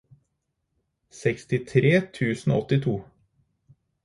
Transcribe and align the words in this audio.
sekstitre 1.17 1.93
tusen 2.19 2.51
og 2.51 2.59
åttito 2.65 2.97